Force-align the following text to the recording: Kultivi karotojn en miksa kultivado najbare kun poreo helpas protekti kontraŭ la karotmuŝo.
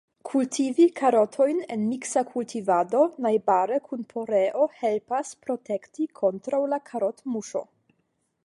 Kultivi 0.27 0.85
karotojn 0.99 1.59
en 1.75 1.83
miksa 1.89 2.23
kultivado 2.29 3.03
najbare 3.25 3.79
kun 3.91 4.09
poreo 4.15 4.67
helpas 4.81 5.35
protekti 5.47 6.09
kontraŭ 6.23 6.63
la 6.73 6.85
karotmuŝo. 6.93 7.63